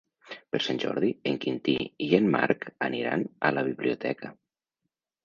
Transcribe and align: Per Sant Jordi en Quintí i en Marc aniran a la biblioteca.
Per 0.53 0.59
Sant 0.67 0.79
Jordi 0.83 1.11
en 1.31 1.35
Quintí 1.43 1.75
i 2.05 2.07
en 2.21 2.29
Marc 2.37 2.65
aniran 2.87 3.27
a 3.51 3.53
la 3.59 3.65
biblioteca. 3.69 4.33